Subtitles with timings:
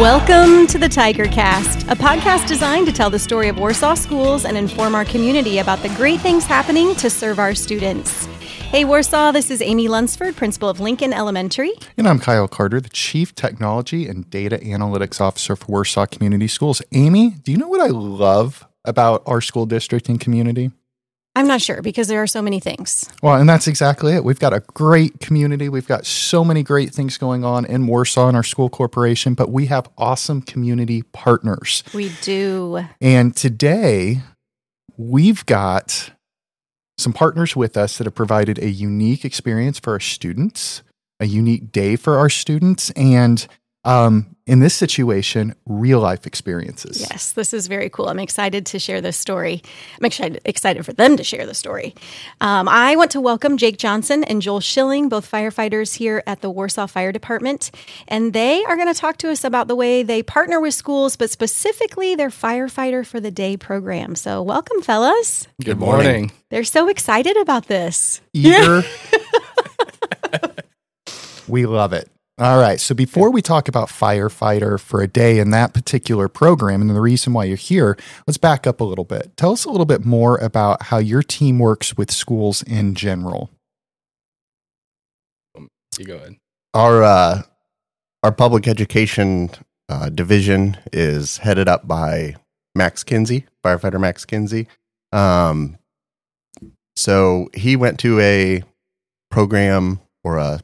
[0.00, 4.56] Welcome to the TigerCast, a podcast designed to tell the story of Warsaw schools and
[4.56, 8.24] inform our community about the great things happening to serve our students.
[8.70, 11.72] Hey, Warsaw, this is Aimee Lunsford, principal of Lincoln Elementary.
[11.98, 16.80] And I'm Kyle Carter, the Chief Technology and Data Analytics Officer for Warsaw Community Schools.
[16.92, 20.70] Aimee, do you know what I love about our school district and community?
[21.40, 23.08] I'm not sure because there are so many things.
[23.22, 24.24] Well, and that's exactly it.
[24.24, 25.70] We've got a great community.
[25.70, 29.50] We've got so many great things going on in Warsaw and our school corporation, but
[29.50, 31.82] we have awesome community partners.
[31.94, 32.84] We do.
[33.00, 34.20] And today,
[34.98, 36.10] we've got
[36.98, 40.82] some partners with us that have provided a unique experience for our students,
[41.20, 43.46] a unique day for our students, and
[43.84, 47.00] um, in this situation, real life experiences.
[47.00, 48.08] Yes, this is very cool.
[48.08, 49.62] I'm excited to share this story.
[49.98, 51.94] I'm excited, excited for them to share the story.
[52.40, 56.50] Um, I want to welcome Jake Johnson and Joel Shilling, both firefighters here at the
[56.50, 57.70] Warsaw Fire Department.
[58.08, 61.16] And they are going to talk to us about the way they partner with schools,
[61.16, 64.14] but specifically their Firefighter for the Day program.
[64.16, 65.46] So, welcome, fellas.
[65.62, 66.32] Good morning.
[66.50, 68.20] They're so excited about this.
[68.32, 68.82] Eager.
[71.48, 72.10] we love it.
[72.40, 72.80] All right.
[72.80, 76.98] So before we talk about firefighter for a day in that particular program and the
[76.98, 79.36] reason why you're here, let's back up a little bit.
[79.36, 83.50] Tell us a little bit more about how your team works with schools in general.
[85.98, 86.36] You go ahead.
[86.72, 87.42] Our uh,
[88.22, 89.50] our public education
[89.90, 92.36] uh, division is headed up by
[92.74, 94.66] Max Kinsey, firefighter Max Kinsey.
[95.12, 95.76] Um,
[96.96, 98.62] so he went to a
[99.30, 100.60] program or a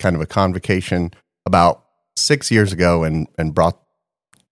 [0.00, 1.12] kind of a convocation
[1.46, 1.84] about
[2.16, 3.80] six years ago and and brought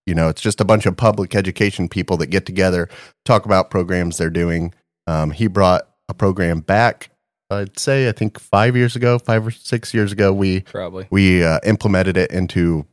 [0.07, 2.89] you know it's just a bunch of public education people that get together
[3.25, 4.73] talk about programs they're doing.
[5.07, 7.11] Um, he brought a program back
[7.51, 11.07] i'd say i think five years ago five or six years ago we Probably.
[11.11, 12.87] we uh, implemented it into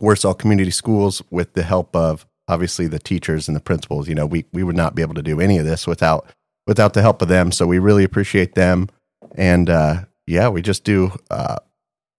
[0.00, 4.08] warsaw community schools with the help of obviously the teachers and the principals.
[4.08, 6.26] You know we, we would not be able to do any of this without
[6.66, 7.52] without the help of them.
[7.52, 8.88] So we really appreciate them.
[9.34, 11.56] And uh, yeah we just do uh,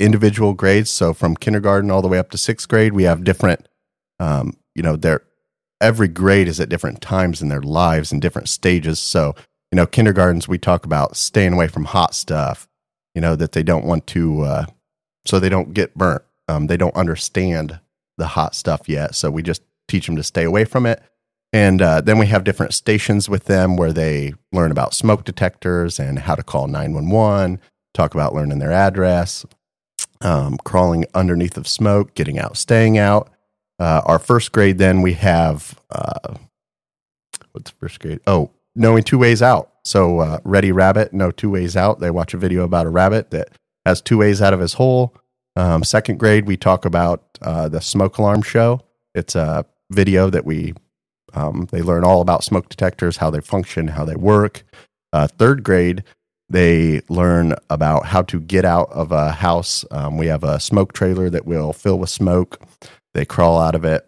[0.02, 0.90] individual grades.
[0.90, 3.68] So from kindergarten all the way up to sixth grade, we have different,
[4.20, 5.22] um, you know, their
[5.80, 9.00] every grade is at different times in their lives and different stages.
[9.00, 9.36] So,
[9.72, 12.68] you know, kindergartens, we talk about staying away from hot stuff,
[13.16, 14.66] you know, that they don't want to, uh,
[15.26, 16.24] so they don't get burnt.
[16.48, 17.80] Um, they don't understand
[18.18, 19.16] the hot stuff yet.
[19.16, 21.02] So we just teach them to stay away from it.
[21.54, 26.00] And uh, then we have different stations with them where they learn about smoke detectors
[26.00, 27.60] and how to call 911,
[27.94, 29.46] talk about learning their address,
[30.22, 33.30] um, crawling underneath of smoke, getting out, staying out.
[33.80, 36.36] Uh, our first grade, then we have uh,
[37.52, 38.20] what's first grade?
[38.28, 39.72] Oh, knowing two ways out.
[39.84, 42.00] So, uh, Ready Rabbit, know two ways out.
[42.00, 43.50] They watch a video about a rabbit that
[43.86, 45.16] has two ways out of his hole.
[45.56, 48.82] Um, second grade, we talk about uh, the smoke alarm show.
[49.16, 50.74] It's a video that we
[51.34, 54.64] um, they learn all about smoke detectors, how they function, how they work.
[55.14, 56.04] Uh, third grade,
[56.52, 59.86] they learn about how to get out of a house.
[59.92, 62.62] Um, we have a smoke trailer that will fill with smoke.
[63.14, 64.08] They crawl out of it.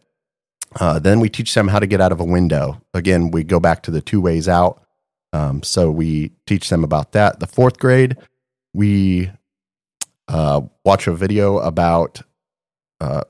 [0.80, 2.82] Uh, then we teach them how to get out of a window.
[2.94, 4.82] Again, we go back to the two ways out.
[5.32, 7.40] Um, so we teach them about that.
[7.40, 8.18] The fourth grade,
[8.74, 9.32] we
[10.28, 12.22] uh, watch a video about
[13.00, 13.24] uh,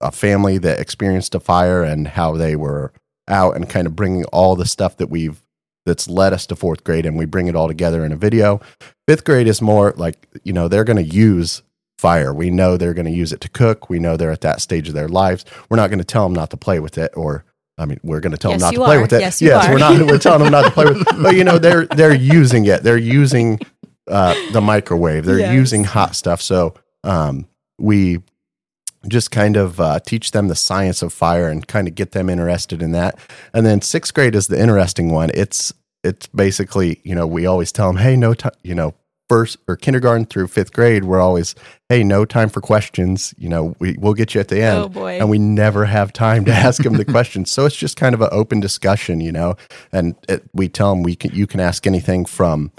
[0.00, 2.92] a family that experienced a fire and how they were
[3.28, 5.42] out and kind of bringing all the stuff that we've
[5.86, 8.60] that's led us to fourth grade and we bring it all together in a video.
[9.08, 11.62] Fifth grade is more like, you know, they're going to use
[11.98, 12.34] fire.
[12.34, 13.88] We know they're going to use it to cook.
[13.88, 15.46] We know they're at that stage of their lives.
[15.70, 17.44] We're not going to tell them not to play with it or
[17.78, 19.02] I mean, we're going to tell Yes, them not to play are.
[19.02, 19.20] with it.
[19.20, 19.72] Yes, are.
[19.72, 20.00] we're not.
[20.06, 21.00] We're telling them not to play with.
[21.02, 21.06] it.
[21.22, 22.82] But you know, they're they're using it.
[22.82, 23.60] They're using
[24.08, 25.26] uh, the microwave.
[25.26, 25.52] They're Yes.
[25.54, 26.40] using hot stuff.
[26.40, 26.72] So
[27.04, 27.46] um,
[27.78, 28.20] we
[29.08, 32.28] just kind of uh, teach them the science of fire and kind of get them
[32.28, 33.18] interested in that.
[33.52, 35.30] And then sixth grade is the interesting one.
[35.34, 35.72] It's
[36.04, 38.52] it's basically you know we always tell them, hey, no time.
[38.62, 38.94] You know,
[39.28, 41.54] first or kindergarten through fifth grade, we're always,
[41.88, 43.34] hey, no time for questions.
[43.36, 44.78] You know, we we'll get you at the end.
[44.78, 45.18] Oh, boy.
[45.18, 47.50] And we never have time to ask them the questions.
[47.50, 49.56] So it's just kind of an open discussion, you know.
[49.92, 52.72] And it, we tell them we can you can ask anything from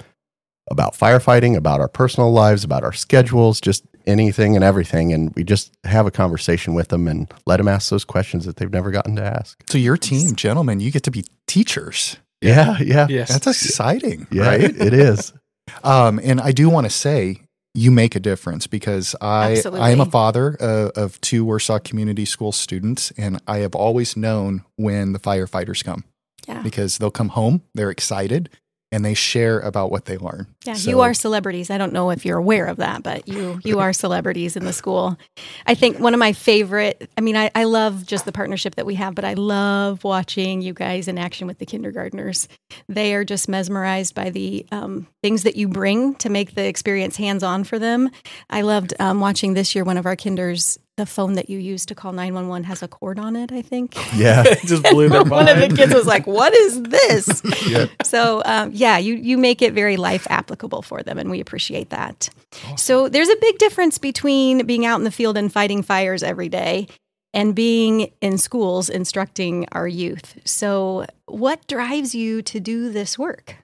[0.70, 5.12] about firefighting, about our personal lives, about our schedules, just anything and everything.
[5.12, 8.56] And we just have a conversation with them and let them ask those questions that
[8.56, 9.62] they've never gotten to ask.
[9.70, 12.16] So your team, gentlemen, you get to be teachers.
[12.40, 13.30] Yeah, yeah, Yes.
[13.32, 14.46] That's exciting, yeah.
[14.46, 14.60] right?
[14.62, 15.32] It, it is.
[15.84, 17.42] Um, and I do want to say
[17.74, 19.80] you make a difference because I Absolutely.
[19.80, 24.16] I am a father uh, of two Warsaw Community School students, and I have always
[24.16, 26.04] known when the firefighters come
[26.48, 26.62] Yeah.
[26.62, 28.48] because they'll come home, they're excited,
[28.90, 30.46] and they share about what they learn.
[30.64, 31.70] Yeah, So- you are celebrities.
[31.70, 34.72] I don't know if you're aware of that, but you you are celebrities in the
[34.72, 35.18] school.
[35.66, 37.10] I think one of my favorite.
[37.16, 40.62] I mean, I, I love just the partnership that we have, but I love watching
[40.62, 42.48] you guys in action with the kindergartners.
[42.88, 47.16] They are just mesmerized by the um, things that you bring to make the experience
[47.16, 48.10] hands on for them.
[48.48, 49.84] I loved um, watching this year.
[49.84, 52.82] One of our kinders, the phone that you use to call nine one one has
[52.82, 53.50] a cord on it.
[53.50, 53.96] I think.
[54.18, 54.42] Yeah.
[54.44, 55.30] It just blew their mind.
[55.46, 57.86] One of the kids was like, "What is this?" Yeah.
[58.02, 61.90] So um, yeah, you you make it very life applicable for them, and we appreciate
[61.90, 62.28] that.
[62.76, 66.48] So there's a big difference between being out in the field and fighting fires every
[66.48, 66.88] day,
[67.32, 70.38] and being in schools instructing our youth.
[70.44, 73.56] So what drives you to do this work?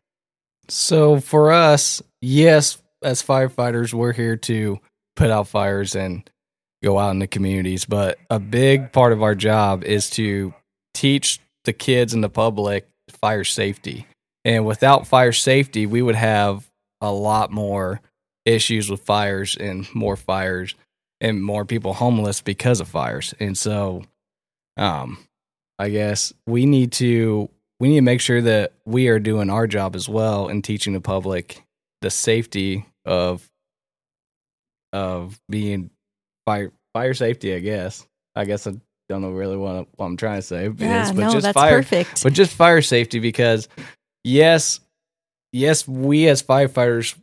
[0.68, 4.78] So for us, yes, as firefighters, we're here to
[5.16, 6.28] put out fires and
[6.84, 7.84] go out in the communities.
[7.84, 10.54] But a big part of our job is to
[10.92, 14.06] teach the kids and the public fire safety.
[14.44, 16.70] And without fire safety, we would have
[17.00, 18.00] a lot more
[18.44, 20.74] issues with fires and more fires
[21.20, 23.34] and more people homeless because of fires.
[23.40, 24.02] And so,
[24.76, 25.18] um,
[25.78, 27.48] I guess we need to
[27.80, 30.92] we need to make sure that we are doing our job as well in teaching
[30.92, 31.62] the public
[32.00, 33.48] the safety of
[34.92, 35.90] of being
[36.46, 37.54] fire fire safety.
[37.54, 38.06] I guess.
[38.36, 38.72] I guess I
[39.08, 40.68] don't know really what, what I'm trying to say.
[40.76, 42.22] Yeah, is, but no, just that's fire, perfect.
[42.22, 43.68] but just fire safety because
[44.24, 44.80] yes,
[45.52, 47.14] yes, we as firefighters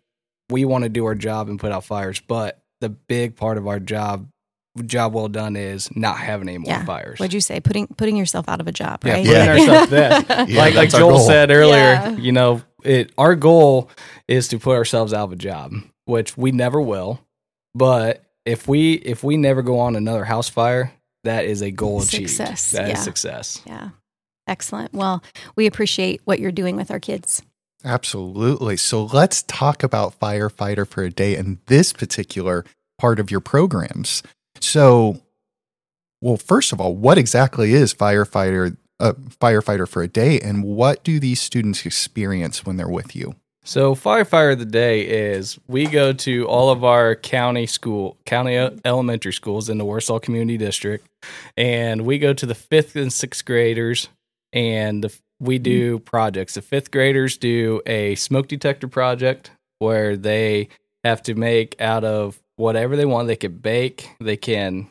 [0.49, 3.67] we want to do our job and put out fires, but the big part of
[3.67, 4.27] our job
[4.85, 6.85] job well done is not having any more Yeah.
[6.85, 7.19] fires.
[7.19, 7.59] What'd you say?
[7.59, 9.47] Putting putting yourself out of a job, Yeah, putting Yeah.
[9.59, 10.25] ourselves there.
[10.47, 12.09] Yeah, like like Joel said earlier, Yeah.
[12.11, 13.89] you know, it our goal
[14.29, 15.73] is to put ourselves out of a job,
[16.05, 17.19] which we never will.
[17.75, 20.93] But if we if we never go on another house fire,
[21.23, 22.29] that is a goal achieved.
[22.29, 22.95] Success, That is yeah.
[22.95, 23.61] success.
[23.65, 23.89] Yeah.
[24.47, 24.93] Excellent.
[24.93, 25.23] Well,
[25.55, 27.41] we appreciate what you're doing with our kids.
[27.83, 28.77] Absolutely.
[28.77, 32.65] So let's talk about firefighter for a day and this particular
[32.99, 34.21] part of your programs.
[34.59, 35.21] So,
[36.21, 41.03] well, first of all, what exactly is firefighter uh, firefighter for a day, and what
[41.03, 43.35] do these students experience when they're with you?
[43.63, 48.55] So firefighter of the day is we go to all of our county school, county
[48.55, 51.07] e- elementary schools in the Warsaw Community District,
[51.55, 54.09] and we go to the fifth and sixth graders,
[54.51, 56.03] and the, we do mm-hmm.
[56.03, 56.55] projects.
[56.55, 60.69] The fifth graders do a smoke detector project where they
[61.03, 63.27] have to make out of whatever they want.
[63.27, 64.87] They can bake, they can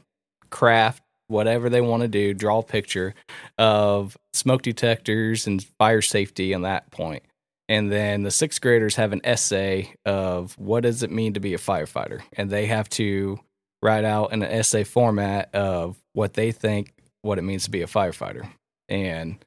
[0.49, 3.15] craft whatever they want to do, draw a picture
[3.59, 7.25] of smoke detectors and fire safety on that point
[7.71, 11.55] and then the sixth graders have an essay of what does it mean to be
[11.55, 12.21] a firefighter?
[12.33, 13.39] And they have to
[13.81, 17.83] write out in an essay format of what they think what it means to be
[17.83, 18.51] a firefighter.
[18.89, 19.39] And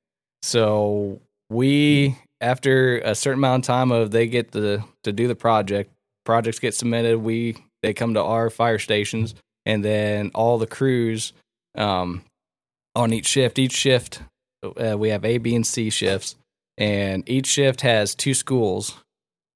[0.41, 5.35] so we after a certain amount of time of they get the to do the
[5.35, 5.91] project
[6.25, 9.35] projects get submitted we they come to our fire stations
[9.65, 11.33] and then all the crews
[11.75, 12.23] um,
[12.95, 14.21] on each shift each shift
[14.63, 16.35] uh, we have a b and c shifts
[16.77, 18.97] and each shift has two schools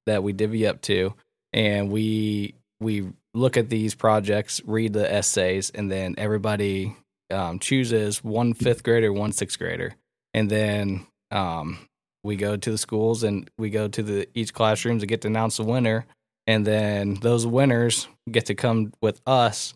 [0.06, 1.14] that we divvy up to.
[1.54, 6.96] And we we look at these projects read the essays and then everybody
[7.32, 9.96] um, chooses one fifth grader one sixth grader.
[10.34, 11.80] And then um,
[12.24, 15.28] we go to the schools and we go to the each classrooms to get to
[15.28, 16.06] announce the winner.
[16.46, 19.74] And then those winners get to come with us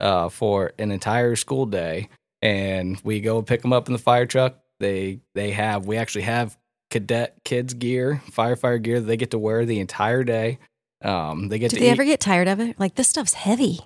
[0.00, 2.08] uh, for an entire school day.
[2.40, 4.56] And we go pick them up in the fire truck.
[4.80, 6.56] They they have we actually have
[6.90, 10.58] cadet kids gear, firefighter gear that they get to wear the entire day.
[11.04, 11.92] Um, they get Do to they eat.
[11.92, 12.78] ever get tired of it?
[12.80, 13.80] Like this stuff's heavy.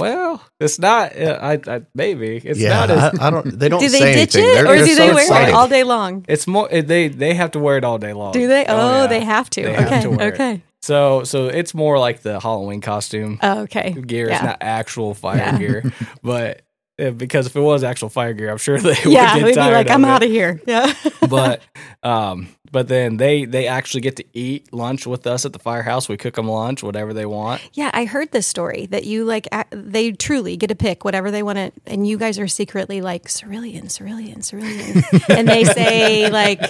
[0.00, 1.16] well, it's not.
[1.16, 3.18] Uh, I, I maybe it's yeah, not as.
[3.20, 3.58] I, I don't.
[3.58, 4.50] They don't do they say ditch anything.
[4.50, 5.48] it, They're, or they're do so they wear excited.
[5.50, 6.24] it all day long?
[6.28, 6.68] it's more.
[6.68, 8.32] They they have to wear it all day long.
[8.32, 8.64] Do they?
[8.66, 9.06] Oh, yeah.
[9.08, 9.62] they have to.
[9.62, 10.02] They have okay.
[10.02, 10.34] to wear it.
[10.34, 10.62] okay.
[10.82, 13.90] So so it's more like the Halloween costume Oh, okay.
[13.92, 14.28] gear.
[14.28, 14.34] Yeah.
[14.34, 15.58] It's not actual fire Yeah.
[15.58, 16.62] gear, but.
[16.98, 19.86] Because if it was actual fire gear, I'm sure they Yeah, would get be like,
[19.86, 20.60] of I'm out of here.
[20.66, 20.92] Yeah.
[21.28, 21.62] but
[22.02, 26.06] um but then they they actually get to eat lunch with us at the firehouse
[26.08, 29.46] we cook them lunch whatever they want Yeah, I heard this story that you like.
[29.70, 33.28] They truly get to pick whatever they want to, and you guys are secretly like
[33.28, 36.60] cerulean, cerulean, cerulean, and they say like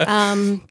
[0.00, 0.62] um,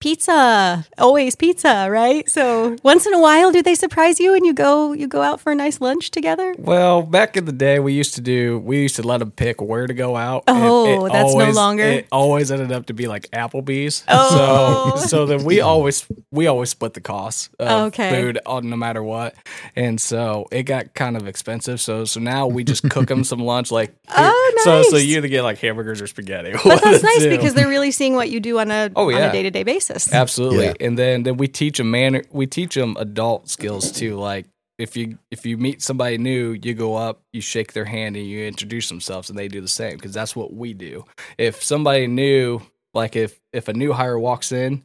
[0.00, 2.28] pizza, always pizza, right?
[2.30, 5.40] So once in a while, do they surprise you and you go you go out
[5.40, 6.54] for a nice lunch together?
[6.58, 9.60] well back in the day we used to do we used to let them pick
[9.60, 13.06] where to go out Oh, it that's no longer- it always ended up to be
[13.08, 14.96] like applebee's Oh.
[14.96, 18.10] so so then we always we always split the costs of oh, Okay.
[18.10, 19.34] food on no matter what
[19.74, 23.40] and so it got kind of expensive so so now we just cook them some
[23.40, 24.64] lunch like Oh, nice.
[24.64, 27.90] so so you either get like hamburgers or spaghetti But that's nice because they're really
[27.90, 29.85] seeing what you do on a Oh, on a day to day basis.
[29.88, 30.12] Basis.
[30.12, 30.66] Absolutely.
[30.66, 30.74] Yeah.
[30.80, 34.16] And then then we teach them manner we teach them adult skills too.
[34.16, 34.46] Like
[34.78, 38.26] if you if you meet somebody new, you go up, you shake their hand and
[38.26, 41.04] you introduce themselves and they do the same because that's what we do.
[41.38, 42.60] If somebody new,
[42.94, 44.84] like if if a new hire walks in,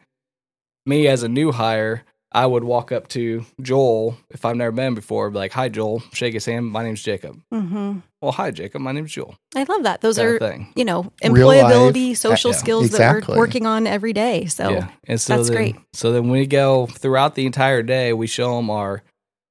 [0.85, 4.87] me as a new hire, I would walk up to Joel if I've never met
[4.87, 6.67] him before, be like, "Hi, Joel." Shake his hand.
[6.67, 7.41] My name's Jacob.
[7.51, 8.81] hmm Well, hi, Jacob.
[8.81, 9.35] My name's Joel.
[9.55, 9.99] I love that.
[10.01, 10.73] Those Kind are thing.
[10.75, 13.21] you know Real life, employability, uh, social yeah, skills exactly.
[13.21, 14.45] that we're working on every day.
[14.45, 15.75] So yeah, and so that's then, great.
[15.93, 18.13] So then we go throughout the entire day.
[18.13, 19.03] We show them our,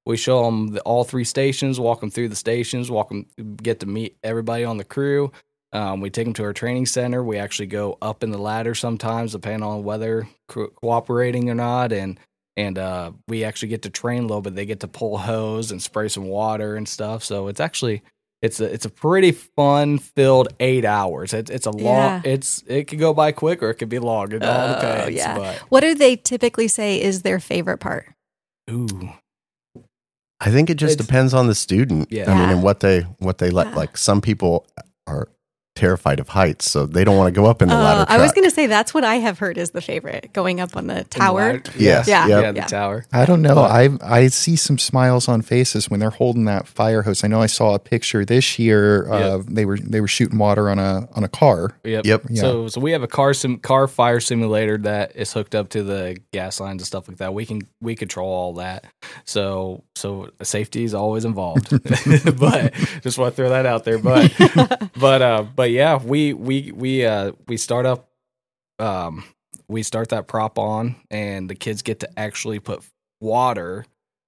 [0.07, 3.27] we show them the, all three stations, walk them through the stations, walk them,
[3.63, 5.33] get to meet everybody on the crew.
[5.73, 7.23] Um, we take them to our training center.
[7.23, 11.93] We actually go up in the ladder sometimes, depending on whether co- cooperating or not,
[11.93, 12.19] and
[12.57, 14.55] and uh, we actually get to train a little bit.
[14.55, 17.23] They get to pull hose and spray some water and stuff.
[17.25, 18.03] So it's actually
[18.43, 21.33] it's a it's a pretty fun filled eight hours.
[21.35, 21.85] It's it's a long.
[21.85, 22.23] Yeah.
[22.25, 24.33] It's it could go by quick or it could be long.
[24.33, 25.17] It all Oh, depends.
[25.17, 25.37] yeah.
[25.37, 28.07] But what do they typically say is their favorite part?
[28.71, 29.11] ooh,
[30.41, 32.09] I think it just It's- depends on the student.
[32.11, 32.31] Yeah.
[32.33, 33.69] I mean, and what they what they let.
[33.69, 33.75] Yeah.
[33.75, 34.67] Like some people
[35.07, 35.29] are
[35.77, 38.07] terrified of heights, so they don't want to go up in the Uh, ladder.
[38.09, 40.77] I was going to say that's what I have heard is the favorite, going up
[40.77, 41.41] on the tower.
[41.41, 42.09] The ladder- Yes.
[42.09, 42.27] Yeah.
[42.27, 42.55] yeah, Yep.
[42.55, 42.67] the Yeah.
[42.67, 43.05] tower.
[43.13, 43.59] I don't know.
[43.59, 47.23] I I see some smiles on faces when they're holding that fire hose.
[47.25, 49.11] I know I saw a picture this year.
[49.11, 51.77] Uh, They were they were shooting water on a on a car.
[51.85, 52.05] Yep.
[52.05, 52.23] Yep.
[52.31, 52.41] Yeah.
[52.41, 55.83] So so we have a car sim car fire simulator that is hooked up to
[55.83, 57.33] the gas lines and stuff like that.
[57.33, 58.85] We can we control all that.
[59.25, 61.71] So so safety is always involved.
[62.39, 63.99] but just want to throw that out there.
[63.99, 64.33] But
[64.99, 68.09] but uh but yeah, we we we uh we start up
[68.79, 69.25] um
[69.69, 72.83] we start that prop on and the kids get to actually put
[73.21, 73.85] water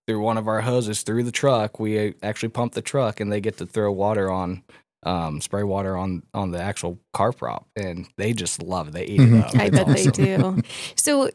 [0.07, 1.81] through one of our hoses through the truck.
[1.81, 4.63] We actually pump the truck and they get to throw water on
[5.05, 8.95] um, spray water on on the actual car prop, and they just love it.
[8.95, 9.39] They eat Mhm.
[9.39, 9.55] it up.
[9.57, 10.63] I It's bet they do.
[10.97, 11.31] So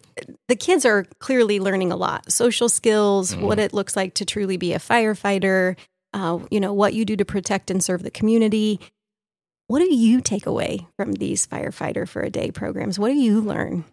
[0.47, 3.41] the kids are clearly learning a lot social skills, Mhm.
[3.41, 5.75] what it looks like to truly be a firefighter,
[6.13, 8.79] uh, you know, what you do to protect and serve the community.
[9.67, 12.97] What do you take away from these firefighter for a day programs?
[12.97, 13.83] What do you learn?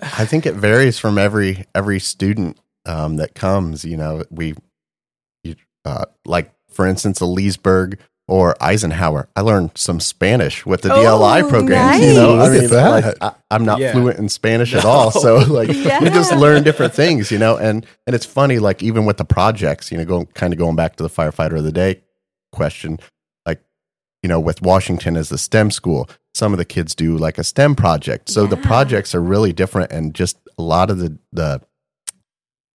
[0.00, 3.84] I think it varies from every every student um, that comes.
[3.84, 4.54] You know, we
[5.44, 7.98] you, uh, like for instance, a Leesburg
[8.28, 9.28] or Eisenhower.
[9.36, 11.66] I learned some Spanish with the oh, DLI program.
[11.66, 12.06] programs.
[12.06, 12.60] You know, I nice.
[12.60, 13.16] mean, Look at like, that.
[13.20, 13.92] I, I'm not Yeah.
[13.92, 17.30] fluent in Spanish at all, so like we just learn different things.
[17.30, 19.90] You know, and and it's funny, like even with the projects.
[19.90, 22.00] You know, going kind of going back to the firefighter of the day
[22.52, 22.98] question,
[23.44, 23.60] like
[24.22, 27.44] you know, with Washington as the STEM school, some of the kids do like a
[27.44, 28.30] STEM project.
[28.30, 31.60] So the projects are really different and just a lot of the the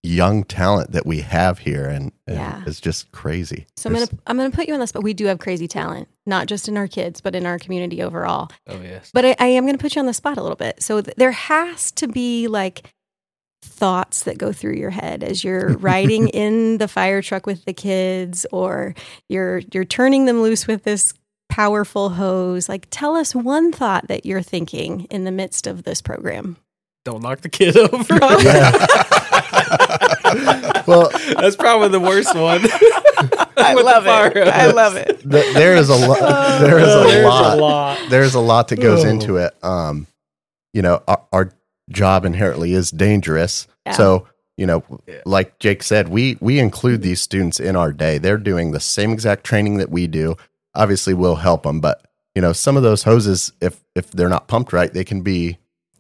[0.04, 2.63] young talent that we have here and, and Yeah.
[2.66, 3.68] it's just crazy.
[3.75, 6.08] So I'm gonna I'm gonna put you on this, but we do have crazy talent,
[6.25, 8.50] not just in our kids, but in our community overall.
[8.68, 9.10] Oh yes.
[9.13, 10.82] But I, I am going to put you on the spot a little bit.
[10.82, 12.84] So th- there has to be like
[13.63, 17.74] thoughts that go through your head as you're riding in the fire truck with the
[17.74, 18.94] kids, or
[19.30, 21.13] you're you're turning them loose with this
[21.50, 22.70] powerful hose.
[22.70, 26.58] Like, tell us one thought that you're thinking in the midst of this program.
[27.04, 28.20] Don't knock the kid over.
[30.88, 31.09] well,
[31.39, 32.62] That's probably the worst one.
[33.59, 34.05] I love
[34.36, 34.47] it.
[34.47, 35.19] I love it.
[35.29, 36.19] th- there is a lot.
[36.62, 37.57] There is a There's lot.
[37.57, 38.09] a lot.
[38.09, 39.09] There's a lot that goes Oh.
[39.09, 39.53] into it.
[39.63, 40.07] Um,
[40.74, 41.51] you know, our, our
[41.89, 43.67] job inherently is dangerous.
[43.86, 43.93] Yeah.
[43.93, 45.21] So, you know, Yeah.
[45.25, 48.17] like Jake said, we we include these students in our day.
[48.17, 50.36] They're doing the same exact training that we do.
[50.75, 52.01] Obviously, we'll help them, but
[52.36, 55.57] you know, some of those hoses, if if they're not pumped right, they can be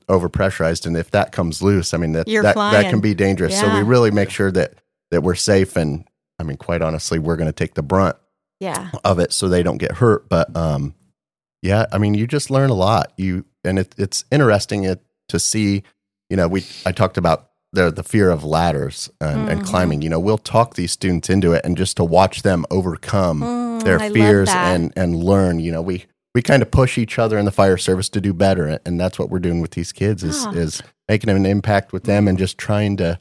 [0.09, 3.59] overpressurized, and if that comes loose, I mean that You're that, that can be dangerous.
[3.59, 4.73] So we really make sure that
[5.11, 6.05] that we're safe, and
[6.39, 8.15] I mean, quite honestly, we're going to take the brunt
[8.59, 8.89] Yeah.
[9.03, 10.29] of it so they don't get hurt.
[10.29, 10.95] But um,
[11.61, 13.13] yeah, I mean, you just learn a lot.
[13.17, 15.83] You and it, it's interesting it, to see.
[16.29, 19.65] You know, we I talked about the the fear of ladders and, and Mhm.
[19.65, 20.01] climbing.
[20.01, 23.83] You know, we'll talk these students into it, and just to watch them overcome Mm,
[23.83, 25.59] their I fears and and learn.
[25.59, 26.05] You know, we
[26.37, 29.17] we kind of push each other in the fire service to do better, and that's
[29.17, 30.51] what we're doing with these kids is Ah.
[30.51, 33.17] is making an impact with them and just trying to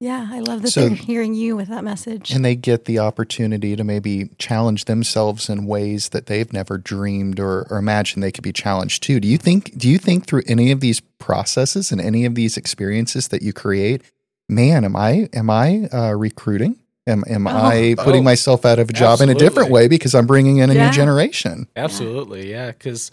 [0.00, 2.30] yeah, I love that So- they're hearing you with that message.
[2.30, 7.38] And they get the opportunity to maybe challenge themselves in ways that they've never dreamed
[7.38, 9.20] or, or imagined they could be challenged too.
[9.20, 12.56] Do you think do you think through any of these processes and any of these
[12.56, 14.00] experiences that you create,
[14.48, 16.76] man, am I am I uh, recruiting?
[17.06, 17.50] Am am Oh.
[17.50, 20.58] I putting Oh, myself out of a job in a different way because I'm bringing
[20.58, 20.86] in a Yeah.
[20.86, 21.68] new generation?
[21.76, 22.68] Absolutely, yeah.
[22.70, 23.10] Because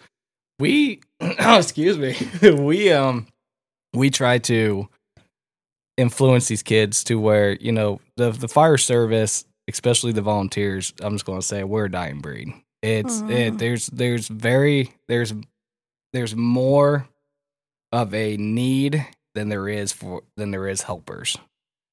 [0.59, 2.15] we, oh, excuse me,
[2.51, 3.27] we um,
[3.93, 4.87] we try to
[5.97, 10.93] influence these kids to where you know the the fire service, especially the volunteers.
[11.01, 12.53] I'm just going to say we're a dying breed.
[12.81, 13.27] It's Aw.
[13.29, 15.33] it, there's there's very there's
[16.13, 17.07] there's more
[17.91, 19.05] of a need
[19.35, 21.37] than there is for than there is helpers.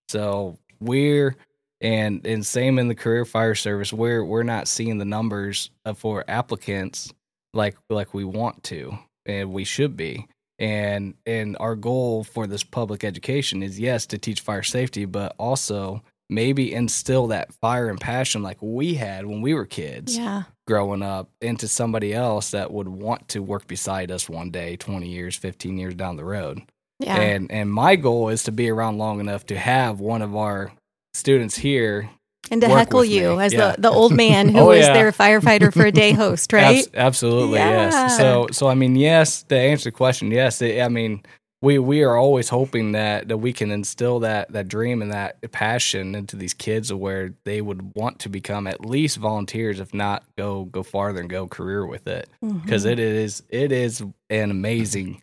[0.08, 1.34] So we're
[1.80, 6.24] and and same in the career fire service, we're we're not seeing the numbers for
[6.28, 7.12] applicants
[7.54, 10.26] like like we want to and we should be.
[10.58, 15.34] And and our goal for this public education is yes to teach fire safety, but
[15.38, 20.42] also maybe instill that fire and passion like we had when we were kids Yeah.
[20.66, 25.08] growing up into somebody else that would want to work beside us one day 20
[25.08, 26.60] years 15 years down the road
[27.00, 27.16] Yeah.
[27.18, 30.70] and and my goal is to be around long enough to have one of our
[31.14, 32.10] students here
[32.50, 33.44] and to heckle you me.
[33.44, 33.72] as Yeah.
[33.76, 34.92] the, the old man who Oh, was yeah.
[34.92, 36.78] their firefighter for a day host, right?
[36.78, 37.70] Abs- absolutely Yeah.
[37.90, 41.22] yes so so i mean yes to answer the question yes it, i mean
[41.60, 45.38] we we are always hoping that that we can instill that that dream and that
[45.50, 50.22] passion into these kids where they would want to become at least volunteers if not
[50.38, 52.28] go go farther and go career with it
[52.62, 54.00] because it is it is
[54.30, 55.20] an amazing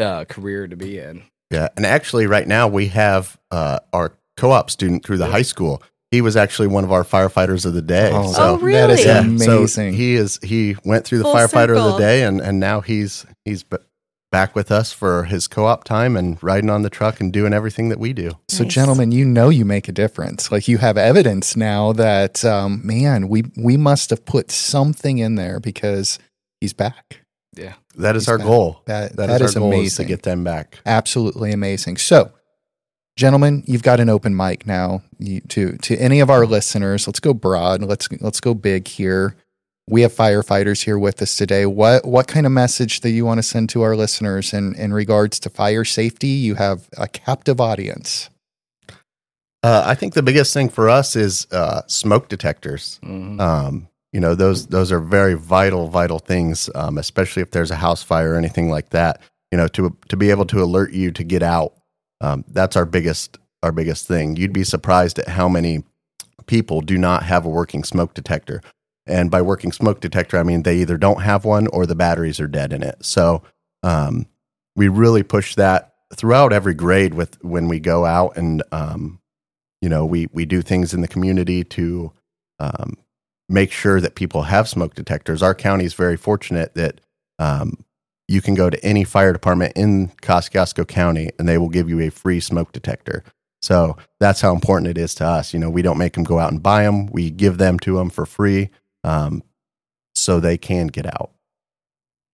[0.00, 1.22] uh, career to be in.
[1.50, 5.32] Yeah, and actually, right now we have uh, our co-op student through the Yeah.
[5.32, 5.82] high school.
[6.10, 8.10] He was actually one of our firefighters of the day.
[8.12, 8.94] Oh, Oh, really?
[8.94, 9.66] is yeah, amazing.
[9.68, 10.38] So he is.
[10.42, 13.78] He went through the Full firefighter of the day, and and now he's he's b-
[14.30, 17.88] back with us for his co-op time and riding on the truck and doing everything
[17.90, 18.32] that we do.
[18.48, 18.72] So, Nice.
[18.74, 20.50] gentlemen, you know you make a difference.
[20.52, 25.34] Like you have evidence now that, um, man, we we must have put something in
[25.36, 26.18] there because
[26.60, 27.20] he's back.
[27.56, 28.46] Yeah, That is He's our back.
[28.46, 28.80] goal.
[28.86, 30.04] That that that is, is our goal is amazing.
[30.06, 30.78] to get them back.
[30.86, 31.96] Absolutely amazing.
[31.98, 32.32] So,
[33.16, 35.02] gentlemen, you've got an open mic now.
[35.18, 37.82] You, to to any of our listeners, let's go broad.
[37.82, 39.36] Let's let's go big here.
[39.88, 41.66] We have firefighters here with us today.
[41.66, 44.92] What what kind of message that you want to send to our listeners in in
[44.92, 46.28] regards to fire safety?
[46.28, 48.30] You have a captive audience.
[49.64, 52.98] Uh, I think the biggest thing for us is uh, smoke detectors.
[53.04, 53.40] Mhm.
[53.40, 57.76] Um, you know, those those are very vital, vital things, um, especially if there's a
[57.76, 59.20] house fire or anything like that.
[59.50, 61.74] You know, to to be able to alert you to get out.
[62.22, 64.36] Um, that's our biggest our biggest thing.
[64.36, 65.84] You'd be surprised at how many
[66.46, 68.60] people do not have a working smoke detector.
[69.06, 72.40] And by working smoke detector, I mean they either don't have one or the batteries
[72.40, 73.04] are dead in it.
[73.04, 73.42] So
[73.82, 74.26] um,
[74.76, 79.20] we really push that throughout every grade with when we go out and um,
[79.80, 82.12] you know we we do things in the community to
[82.60, 82.96] um,
[83.48, 85.42] make sure that people have smoke detectors.
[85.42, 87.00] Our county is very fortunate that
[87.38, 87.84] um,
[88.32, 92.00] you can go to any fire department in Kosciusko County and they will give you
[92.00, 93.22] a free smoke detector.
[93.60, 95.52] So that's how important it is to us.
[95.52, 97.96] You know, we don't make them go out and buy them; we give them to
[97.96, 98.70] them for free,
[99.04, 99.44] um,
[100.14, 101.30] so they can get out.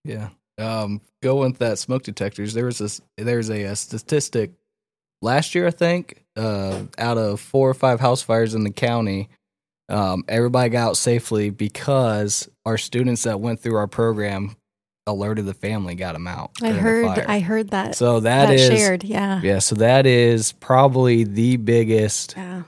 [0.05, 0.31] yeah.
[0.57, 4.53] Um, going with that smoke detectors, there was this there's a, a statistic
[5.21, 9.29] last year, I think, uh, out of four or five house fires in the county,
[9.89, 14.57] um, everybody got out safely because our students that went through our program
[15.09, 16.51] alerted the family, got him out.
[16.63, 17.19] I heard.
[17.19, 19.03] I heard that so that that is shared.
[19.05, 19.41] Yeah.
[19.43, 19.59] yeah.
[19.59, 22.35] So that is probably the biggest.
[22.37, 22.63] Yeah.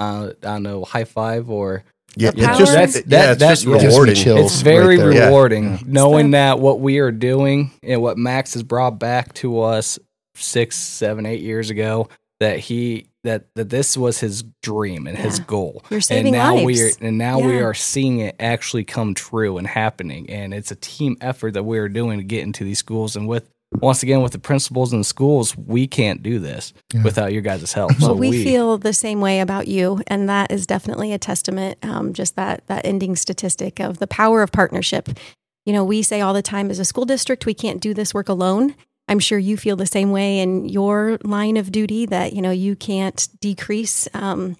[0.00, 1.82] Uh, I don't know, high five or
[2.16, 4.14] Yeah, The it's just power- yeah, That's- it's that- just rewarding.
[4.14, 4.52] Chills.
[4.52, 5.12] it's very right there.
[5.12, 5.26] Yeah.
[5.26, 5.78] rewarding Yeah.
[5.86, 6.32] knowing Stuff.
[6.32, 9.98] that what we are doing and what Max has brought back to us
[10.36, 12.08] six, seven, eight years ago
[12.40, 15.84] that he that that this was his dream and his goal.
[15.90, 16.66] You're saving and now lives.
[16.66, 20.28] we are and now we are seeing it actually come true and happening.
[20.30, 23.16] And it's a team effort that we are doing to get into these schools.
[23.16, 23.48] And with
[23.80, 27.02] once again with the principals and the schools, we can't do this Yeah.
[27.02, 27.90] without your guys' help.
[28.00, 31.76] Well, so we, feel the same way about you, and that is definitely a testament.
[31.82, 35.10] Um, just that that ending statistic of the power of partnership.
[35.66, 38.14] You know, we say all the time as a school district, we can't do this
[38.14, 38.74] work alone.
[39.08, 42.50] I'm sure you feel the same way in your line of duty that you know
[42.50, 44.56] you can't decrease um,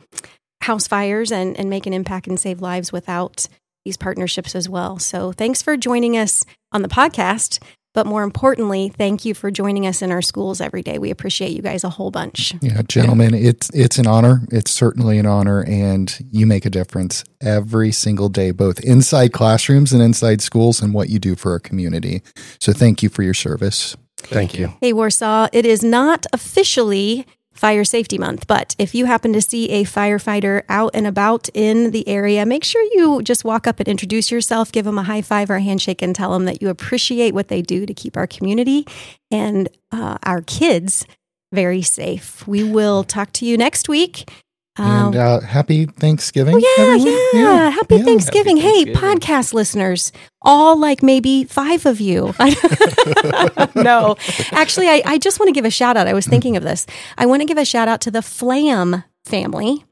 [0.63, 3.49] house fires and and make an impact and save lives without
[3.85, 4.99] these partnerships as well.
[4.99, 7.63] So, thanks for joining us on the podcast.
[7.95, 10.99] But more importantly, thank you for joining us in our schools every day.
[10.99, 12.55] We appreciate you guys a whole bunch.
[12.61, 14.43] Yeah, gentlemen, it's it's an honor.
[14.53, 19.93] It's certainly an honor, and you make a difference every single day, both inside classrooms
[19.93, 22.23] and inside schools, and what you do for our community.
[22.61, 23.97] So, thank you for your service.
[24.19, 24.75] Thank you.
[24.81, 29.71] Hey, Warsaw, it is not officially Fire Safety Month, but if you happen to see
[29.71, 33.89] a firefighter out and about in the area, make sure you just walk up and
[33.89, 36.69] introduce yourself, give them a high five or a handshake, and tell them that you
[36.69, 38.87] appreciate what they do to keep our community
[39.33, 41.05] and uh, our kids
[41.53, 42.47] very safe.
[42.47, 44.31] We will talk to you next week.
[44.79, 46.55] Um, and uh, happy Thanksgiving.
[46.57, 47.19] Oh yeah, everyone.
[47.35, 47.71] yeah.
[47.71, 48.05] Happy yeah.
[48.05, 48.57] Thanksgiving.
[48.57, 49.19] Happy Hey, Thanksgiving.
[49.21, 50.13] podcast listeners,
[50.43, 52.35] all like maybe five of you.
[53.75, 54.17] no,
[54.53, 56.07] actually, I, I just want to give a shout out.
[56.07, 56.87] I was thinking of this.
[57.17, 59.85] I want to give a shout out to the Flam family.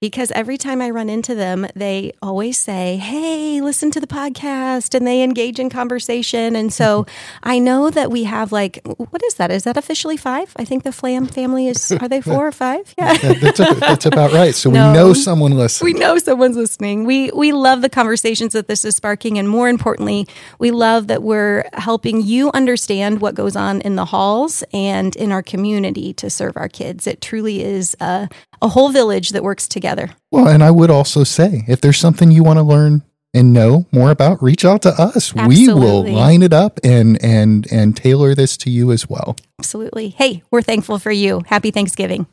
[0.00, 4.94] Because every time I run into them, they always say, Hey, listen to the podcast,
[4.94, 6.56] and they engage in conversation.
[6.56, 7.06] And so
[7.42, 9.50] I know that we have like, what is that?
[9.50, 10.52] Is that officially five?
[10.56, 12.94] I think the Flam family is, are they four or five?
[12.98, 13.14] Yeah.
[13.16, 14.54] That- that's, that's about right.
[14.54, 14.88] So No.
[14.88, 15.84] we know someone listens.
[15.84, 17.04] We know someone's listening.
[17.04, 20.26] We we love the conversations that this is sparking, and more importantly,
[20.58, 25.32] we love that we're helping you understand what goes on in the halls and in
[25.32, 27.06] our community to serve our kids.
[27.06, 28.28] It truly is a,
[28.60, 30.10] a whole village that works together.
[30.30, 33.86] Well, and I would also say if there's something you want to learn and know
[33.92, 35.34] more about, reach out to us.
[35.34, 39.36] We will line it up and and and tailor this to you as well.
[39.58, 40.08] Absolutely.
[40.08, 41.42] Hey, we're thankful for you.
[41.46, 42.26] Happy Thanksgiving.